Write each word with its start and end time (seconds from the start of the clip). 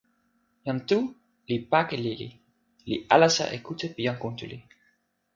jan 0.65 0.79
Tu 0.87 0.97
li 1.49 1.55
pake 1.71 1.95
lili, 2.05 2.29
li 2.89 2.95
alasa 3.15 3.45
e 3.57 3.57
kute 3.65 3.85
pi 3.93 4.01
jan 4.07 4.17
Kuntuli. 4.21 4.57